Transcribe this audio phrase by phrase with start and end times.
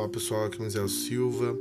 [0.00, 1.54] Olá pessoal, aqui é Mizel Silva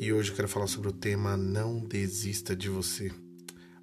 [0.00, 3.12] e hoje eu quero falar sobre o tema Não desista de você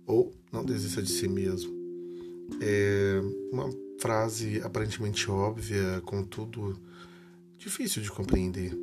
[0.04, 1.72] ou Não desista de si mesmo.
[2.60, 3.22] É
[3.52, 3.70] uma
[4.00, 6.76] frase aparentemente óbvia, contudo
[7.60, 8.76] difícil de compreender.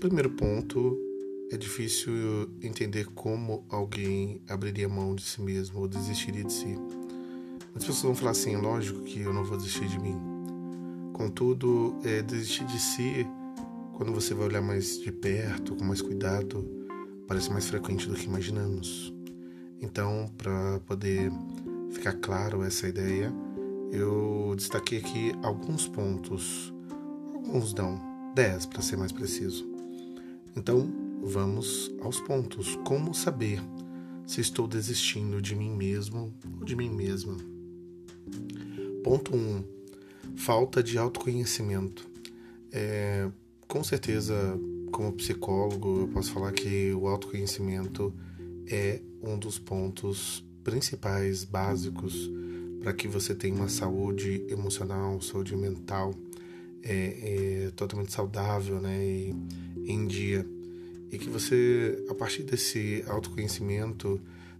[0.00, 0.98] Primeiro ponto,
[1.52, 2.12] é difícil
[2.60, 6.74] entender como alguém abriria mão de si mesmo ou desistiria de si.
[7.72, 10.18] As pessoas vão falar assim: lógico que eu não vou desistir de mim.
[11.12, 13.24] Contudo, é, desistir de si
[13.98, 16.64] quando você vai olhar mais de perto, com mais cuidado,
[17.26, 19.12] parece mais frequente do que imaginamos.
[19.80, 21.32] Então, para poder
[21.90, 23.32] ficar claro essa ideia,
[23.90, 26.72] eu destaquei aqui alguns pontos.
[27.34, 28.00] Alguns dão
[28.36, 29.68] 10 para ser mais preciso.
[30.56, 30.88] Então,
[31.24, 32.76] vamos aos pontos.
[32.84, 33.60] Como saber
[34.24, 37.36] se estou desistindo de mim mesmo ou de mim mesma?
[39.02, 39.36] Ponto 1.
[39.36, 39.64] Um,
[40.36, 42.08] falta de autoconhecimento.
[42.70, 43.28] É,
[43.68, 44.58] com certeza,
[44.90, 48.12] como psicólogo, eu posso falar que o autoconhecimento
[48.66, 52.30] é um dos pontos principais, básicos,
[52.80, 56.14] para que você tenha uma saúde emocional, saúde mental
[56.82, 59.36] é, é, totalmente saudável né, e
[59.86, 60.46] em dia.
[61.12, 64.18] E que você, a partir desse autoconhecimento,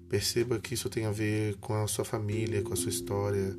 [0.08, 3.56] perceba que isso tem a ver com a sua família, com a sua história,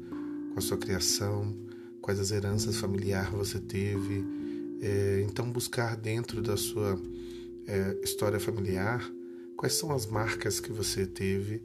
[0.53, 1.55] com a sua criação,
[2.01, 4.38] quais as heranças familiares você teve
[4.81, 6.99] é, então, buscar dentro da sua
[7.67, 9.03] é, história familiar
[9.59, 11.61] quais são as marcas que você teve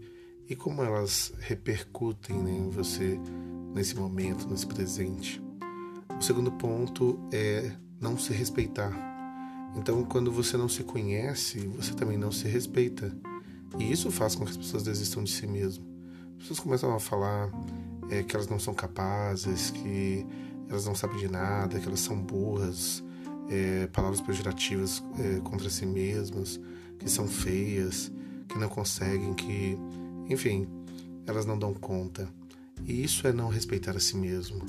[0.48, 3.18] e como elas repercutem né, em você
[3.72, 5.40] nesse momento, nesse presente.
[6.18, 8.92] O segundo ponto é não se respeitar.
[9.76, 13.16] Então, quando você não se conhece, você também não se respeita.
[13.78, 15.84] E isso faz com que as pessoas desistam de si mesmo.
[16.32, 17.50] As pessoas começam a falar
[18.10, 20.26] é, que elas não são capazes, que
[20.68, 23.02] elas não sabem de nada, que elas são burras,
[23.48, 26.60] é, palavras pejorativas é, contra si mesmas,
[26.98, 28.10] que são feias,
[28.48, 29.76] que não conseguem, que,
[30.28, 30.66] enfim,
[31.26, 32.28] elas não dão conta.
[32.84, 34.62] E isso é não respeitar a si mesmo.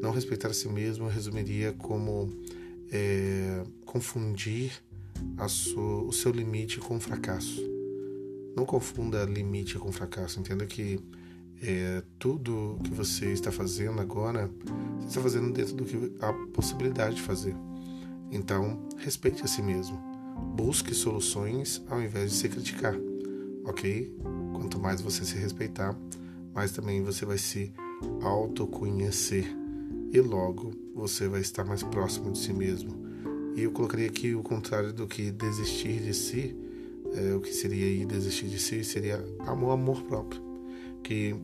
[0.00, 2.32] Não respeitar a si mesmo eu resumiria como
[2.90, 4.72] é, confundir
[5.48, 7.60] sua, o seu limite com fracasso.
[8.56, 10.40] Não confunda limite com fracasso.
[10.40, 11.00] Entenda que
[11.62, 14.50] é, tudo que você está fazendo agora,
[14.98, 17.54] você está fazendo dentro do que há possibilidade de fazer.
[18.30, 20.00] Então, respeite a si mesmo.
[20.54, 22.96] Busque soluções ao invés de se criticar,
[23.64, 24.14] ok?
[24.54, 25.96] Quanto mais você se respeitar,
[26.54, 27.72] mais também você vai se
[28.22, 29.44] autoconhecer
[30.12, 32.90] e logo você vai estar mais próximo de si mesmo.
[33.54, 36.56] E eu colocaria aqui o contrário do que desistir de si.
[37.12, 40.49] É, o que seria desistir de si seria amor, amor próprio.
[41.02, 41.34] Que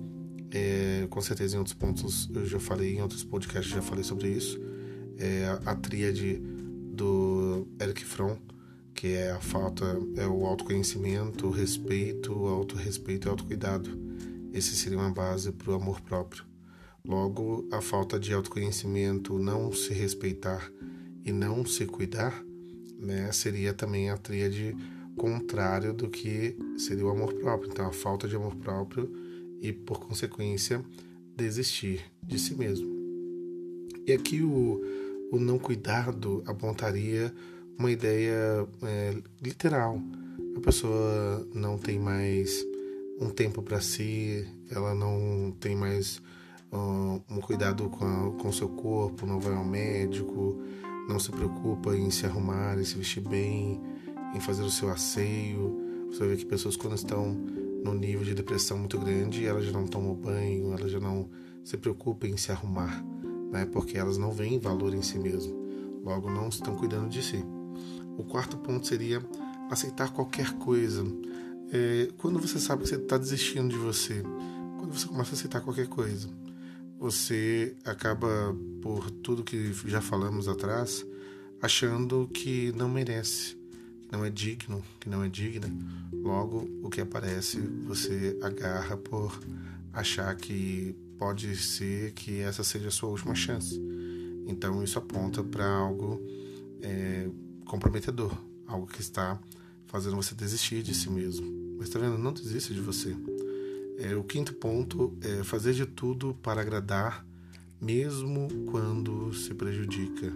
[0.51, 4.29] é, com certeza em outros pontos eu já falei, em outros podcasts já falei sobre
[4.29, 4.61] isso.
[5.19, 6.43] É, a tríade
[6.93, 8.37] do Eric Fromm,
[8.95, 9.85] que é a falta,
[10.17, 13.91] é o autoconhecimento, o respeito, o autorrespeito e o autocuidado.
[14.53, 16.45] Esse seria uma base para o amor próprio.
[17.05, 20.73] Logo, a falta de autoconhecimento, não se respeitar
[21.25, 22.43] e não se cuidar,
[22.99, 24.75] né, seria também a tríade
[25.17, 27.71] contrário do que seria o amor próprio.
[27.71, 29.13] Então, a falta de amor próprio
[29.61, 30.85] e, por consequência,
[31.37, 32.87] desistir de si mesmo.
[34.07, 34.81] E aqui o,
[35.33, 37.33] o não cuidado apontaria
[37.79, 40.01] uma ideia é, literal.
[40.57, 42.65] A pessoa não tem mais
[43.21, 46.21] um tempo para si, ela não tem mais
[47.29, 50.61] um cuidado com o seu corpo, não vai ao médico,
[51.09, 53.81] não se preocupa em se arrumar, em se vestir bem,
[54.35, 55.81] em fazer o seu asseio.
[56.11, 57.37] Você ver que pessoas quando estão
[57.85, 61.29] no nível de depressão muito grande, elas já não tomam banho, elas já não
[61.65, 63.05] se preocupam em se arrumar
[63.51, 63.67] né?
[63.67, 65.55] porque elas não veem valor em si mesmas,
[66.05, 67.45] logo não estão cuidando de si.
[68.19, 69.23] O quarto ponto seria
[69.71, 71.05] aceitar qualquer coisa.
[71.73, 74.23] É, quando você sabe que você está desistindo de você,
[74.79, 76.29] quando você começa a aceitar qualquer coisa,
[76.99, 81.05] você acaba, por tudo que já falamos atrás,
[81.61, 83.56] achando que não merece,
[84.07, 85.69] que não é digno, que não é digna.
[86.13, 89.39] Logo, o que aparece, você agarra por
[89.93, 93.81] achar que pode ser que essa seja a sua última chance.
[94.47, 96.21] Então isso aponta para algo
[96.81, 97.29] é,
[97.65, 98.37] comprometedor,
[98.67, 99.41] algo que está
[99.87, 101.47] fazendo você desistir de si mesmo.
[101.79, 102.19] Mas está vendo?
[102.19, 103.17] Não desista de você.
[103.99, 107.27] É, o quinto ponto é fazer de tudo para agradar,
[107.81, 110.33] mesmo quando se prejudica.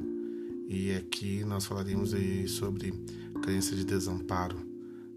[0.69, 2.95] E aqui nós falaríamos aí sobre
[3.51, 4.65] crença de desamparo,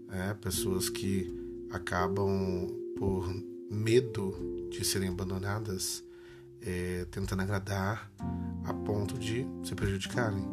[0.08, 0.36] né?
[0.40, 1.32] pessoas que
[1.70, 3.32] acabam por
[3.70, 6.02] medo de serem abandonadas,
[6.60, 8.10] é, tentando agradar
[8.64, 10.44] a ponto de se prejudicarem.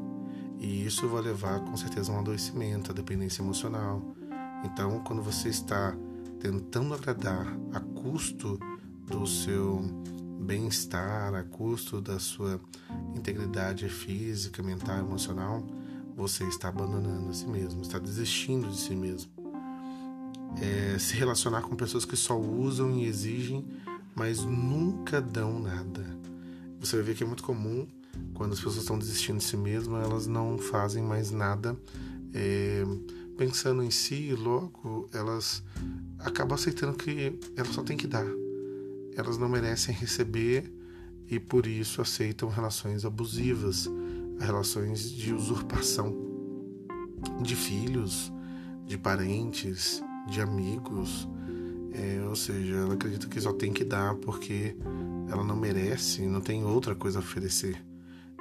[0.60, 4.16] E isso vai levar com certeza a um adoecimento, a dependência emocional.
[4.64, 5.98] Então, quando você está
[6.40, 8.60] tentando agradar a custo
[9.08, 9.82] do seu
[10.40, 12.62] bem-estar, a custo da sua
[13.16, 15.66] integridade física, mental, emocional,
[16.16, 19.32] você está abandonando a si mesmo, está desistindo de si mesmo.
[20.62, 23.66] É, se relacionar com pessoas que só usam e exigem,
[24.16, 26.06] mas nunca dão nada.
[26.80, 27.88] Você vai ver que é muito comum
[28.34, 31.78] quando as pessoas estão desistindo de si mesmas, elas não fazem mais nada
[32.34, 32.84] é,
[33.38, 35.64] pensando em si, logo elas
[36.20, 38.26] acabam aceitando que elas só têm que dar.
[39.16, 40.72] Elas não merecem receber
[41.28, 43.90] e por isso aceitam relações abusivas,
[44.42, 46.16] relações de usurpação
[47.42, 48.32] de filhos,
[48.86, 51.28] de parentes, de amigos.
[51.94, 54.76] É, ou seja, ela acredita que só tem que dar porque
[55.30, 57.84] ela não merece, não tem outra coisa a oferecer.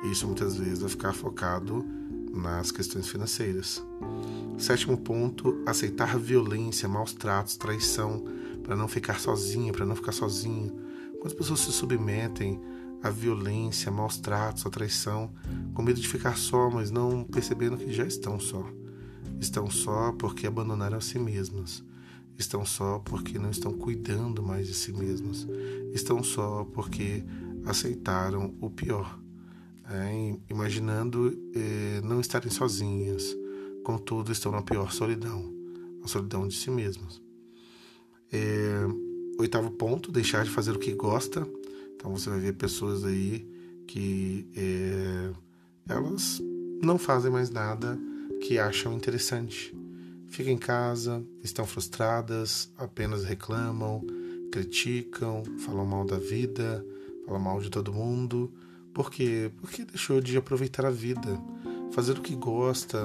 [0.04, 1.84] Isso muitas vezes vai ficar focado
[2.32, 3.84] nas questões financeiras.
[4.56, 8.24] Sétimo ponto, aceitar violência, maus tratos, traição,
[8.62, 10.72] para não ficar sozinha, para não ficar sozinho.
[11.14, 12.60] Quantas pessoas se submetem
[13.02, 15.30] à violência, maus tratos, à traição,
[15.74, 18.64] com medo de ficar só, mas não percebendo que já estão só.
[19.40, 21.82] Estão só porque abandonaram a si mesmas.
[22.38, 25.46] Estão só porque não estão cuidando mais de si mesmas.
[25.92, 27.24] Estão só porque
[27.64, 29.20] aceitaram o pior
[29.90, 33.36] é, imaginando é, não estarem sozinhas,
[33.84, 35.52] contudo estão na pior solidão,
[36.02, 37.20] a solidão de si mesmas.
[38.32, 38.86] É,
[39.38, 41.46] oitavo ponto, deixar de fazer o que gosta.
[41.96, 43.46] Então você vai ver pessoas aí
[43.86, 45.32] que é,
[45.90, 46.40] elas
[46.82, 47.98] não fazem mais nada
[48.40, 49.76] que acham interessante.
[50.28, 54.02] Ficam em casa, estão frustradas, apenas reclamam,
[54.52, 56.84] criticam, falam mal da vida,
[57.26, 58.52] falam mal de todo mundo
[58.92, 59.50] por quê?
[59.60, 61.40] Porque deixou de aproveitar a vida.
[61.92, 63.04] Fazer o que gosta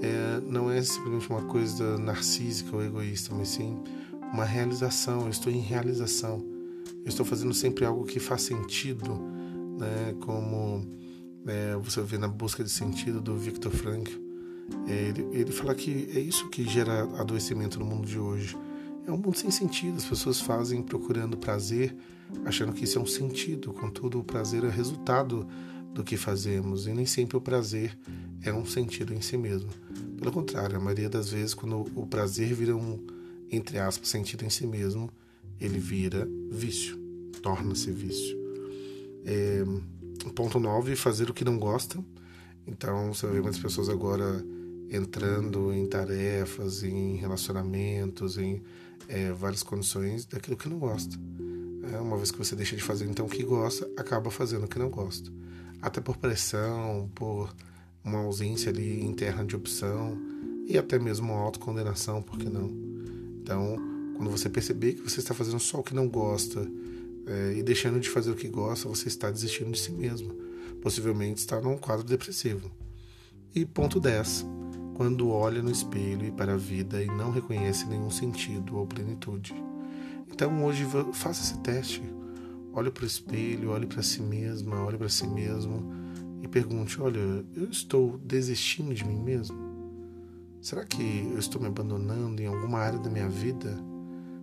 [0.00, 3.76] é, não é simplesmente uma coisa narcísica ou egoísta, mas sim
[4.32, 5.22] uma realização.
[5.22, 6.44] Eu estou em realização.
[7.04, 9.14] Eu estou fazendo sempre algo que faz sentido,
[9.78, 10.14] né?
[10.20, 10.86] como
[11.46, 14.12] é, você vê na busca de sentido do Viktor Frankl.
[14.86, 18.56] É, ele, ele fala que é isso que gera adoecimento no mundo de hoje.
[19.06, 19.96] É um mundo sem sentido.
[19.96, 21.96] As pessoas fazem procurando prazer
[22.44, 25.46] achando que isso é um sentido, contudo, o prazer é resultado
[25.92, 27.96] do que fazemos e nem sempre o prazer
[28.42, 29.68] é um sentido em si mesmo.
[30.18, 33.04] Pelo contrário, a maioria das vezes, quando o prazer vira um,
[33.50, 35.10] entre aspas, sentido em si mesmo,
[35.60, 36.96] ele vira vício,
[37.42, 38.36] torna-se vício.
[39.24, 39.64] É,
[40.30, 41.98] ponto 9, fazer o que não gosta.
[42.66, 44.44] Então, você vê muitas pessoas agora
[44.90, 48.62] entrando em tarefas, em relacionamentos, em
[49.08, 51.16] é, várias condições daquilo que não gosta.
[51.92, 54.68] É, uma vez que você deixa de fazer então o que gosta, acaba fazendo o
[54.68, 55.30] que não gosta.
[55.80, 57.52] Até por pressão, por
[58.04, 60.16] uma ausência ali interna de opção
[60.66, 62.70] e até mesmo uma autocondenação, por que não?
[63.42, 63.76] Então,
[64.16, 66.60] quando você perceber que você está fazendo só o que não gosta
[67.26, 70.34] é, e deixando de fazer o que gosta, você está desistindo de si mesmo.
[70.80, 72.70] Possivelmente está num quadro depressivo.
[73.54, 74.46] E ponto 10.
[74.94, 79.54] Quando olha no espelho e para a vida e não reconhece nenhum sentido ou plenitude.
[80.30, 82.02] Então hoje faça esse teste.
[82.72, 85.92] Olhe para o espelho, olhe para si mesma, olhe para si mesmo
[86.42, 89.56] e pergunte: olha, eu estou desistindo de mim mesmo?
[90.60, 93.91] Será que eu estou me abandonando em alguma área da minha vida?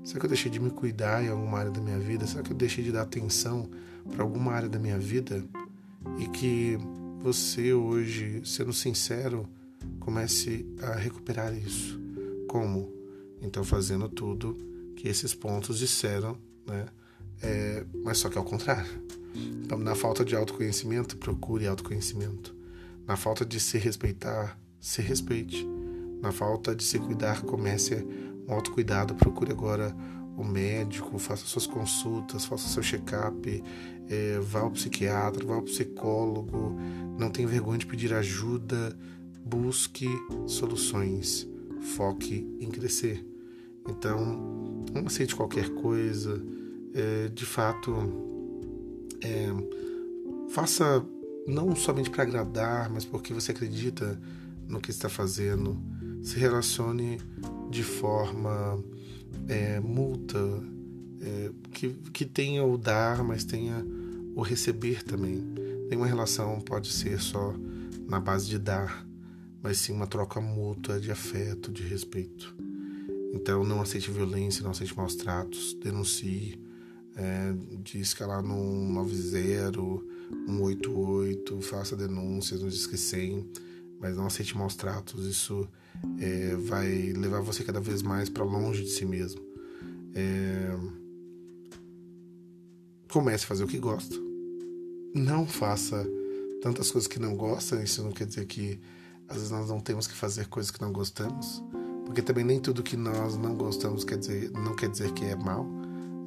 [0.09, 2.25] Será que eu deixei de me cuidar em alguma área da minha vida?
[2.25, 3.69] Será que eu deixei de dar atenção
[4.11, 5.45] para alguma área da minha vida?
[6.17, 6.79] E que
[7.21, 9.47] você hoje, sendo sincero,
[9.99, 12.01] comece a recuperar isso.
[12.47, 12.91] Como?
[13.39, 14.57] Então, fazendo tudo
[14.95, 16.35] que esses pontos disseram,
[16.65, 16.87] né?
[17.43, 18.89] É, mas só que é o contrário.
[19.63, 22.55] Então, na falta de autoconhecimento, procure autoconhecimento.
[23.05, 25.63] Na falta de se respeitar, se respeite.
[26.19, 28.03] Na falta de se cuidar, comece
[28.49, 29.13] um autocuidado.
[29.15, 29.95] Procure agora
[30.35, 33.63] o médico, faça suas consultas, faça seu check-up,
[34.09, 36.75] é, vá ao psiquiatra, vá ao psicólogo.
[37.17, 38.97] Não tenha vergonha de pedir ajuda.
[39.45, 40.07] Busque
[40.47, 41.47] soluções.
[41.95, 43.25] Foque em crescer.
[43.87, 46.41] Então, não aceite qualquer coisa.
[46.93, 47.95] É, de fato,
[49.21, 49.47] é,
[50.49, 51.05] faça
[51.47, 54.19] não somente para agradar, mas porque você acredita
[54.67, 55.77] no que está fazendo.
[56.21, 57.17] Se relacione
[57.69, 58.83] de forma
[59.47, 60.39] é, multa,
[61.21, 63.85] é, que, que tenha o dar, mas tenha
[64.35, 65.43] o receber também.
[65.89, 67.53] Nenhuma relação pode ser só
[68.07, 69.05] na base de dar,
[69.61, 72.55] mas sim uma troca mútua de afeto, de respeito.
[73.33, 76.59] Então não aceite violência, não aceite maus tratos, denuncie,
[77.15, 78.55] é, de escalar no
[78.93, 79.79] 90,
[80.47, 83.45] 188, faça denúncias no Disque 100,
[83.99, 85.25] mas não aceite maus tratos.
[85.25, 85.67] Isso
[86.19, 89.41] é, vai levar você cada vez mais para longe de si mesmo.
[90.15, 90.75] É...
[93.11, 94.15] Comece a fazer o que gosta.
[95.13, 96.07] Não faça
[96.61, 97.81] tantas coisas que não gosta.
[97.81, 98.79] Isso não quer dizer que
[99.27, 101.63] às vezes nós não temos que fazer coisas que não gostamos,
[102.05, 105.35] porque também nem tudo que nós não gostamos quer dizer, não quer dizer que é
[105.35, 105.63] mal,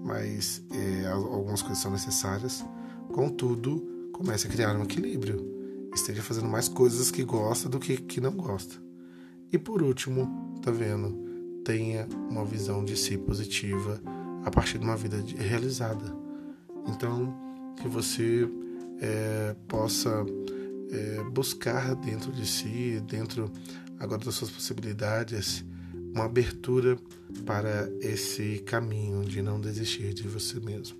[0.05, 2.65] mas é, algumas coisas são necessárias.
[3.13, 5.52] Contudo, comece a criar um equilíbrio.
[5.95, 8.75] Esteja fazendo mais coisas que gosta do que que não gosta.
[9.53, 11.31] E por último, tá vendo?
[11.65, 14.01] Tenha uma visão de si positiva
[14.45, 16.05] a partir de uma vida realizada.
[16.89, 17.35] Então,
[17.81, 18.49] que você
[19.01, 20.25] é, possa
[20.91, 23.51] é, buscar dentro de si, dentro
[23.99, 25.65] agora das suas possibilidades,
[26.15, 26.99] uma abertura
[27.47, 30.97] para esse caminho de não desistir de você mesmo.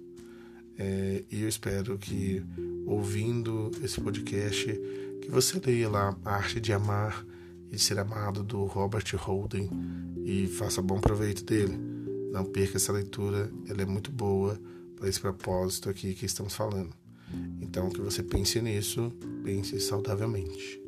[0.79, 2.43] É, e eu espero que,
[2.87, 4.67] ouvindo esse podcast,
[5.21, 7.25] que você leia lá A Arte de Amar
[7.71, 9.71] e de Ser Amado, do Robert Holden,
[10.25, 11.79] e faça bom proveito dele.
[12.33, 14.59] Não perca essa leitura, ela é muito boa
[14.97, 16.95] para esse propósito aqui que estamos falando.
[17.61, 19.13] Então, que você pense nisso,
[19.43, 20.82] pense saudavelmente.